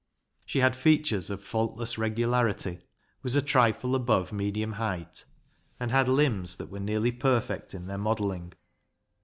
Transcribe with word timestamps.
She 0.47 0.61
had 0.61 0.75
features 0.75 1.29
of 1.29 1.43
faultless 1.43 1.95
regularity, 1.99 2.79
was 3.21 3.35
a 3.35 3.41
trifle 3.43 3.93
above 3.93 4.31
medium 4.31 4.71
height, 4.71 5.25
and 5.79 5.91
had 5.91 6.07
limbs 6.07 6.57
that 6.57 6.71
were 6.71 6.79
nearly 6.79 7.11
perfect 7.11 7.75
in 7.75 7.85
their 7.85 7.99
modelling. 7.99 8.53